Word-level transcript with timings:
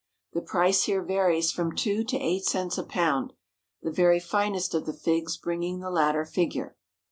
The 0.33 0.41
price 0.41 0.85
here 0.85 1.03
varies 1.03 1.51
from 1.51 1.75
two 1.75 2.03
to 2.05 2.17
eight 2.17 2.43
cents 2.45 2.79
a 2.79 2.83
pound, 2.83 3.33
the 3.83 3.91
very 3.91 4.19
finest 4.19 4.73
of 4.73 4.87
the 4.87 4.93
figs 4.93 5.37
bringing 5.37 5.79
the 5.79 5.91
latter 5.91 6.25
figure. 6.25 6.75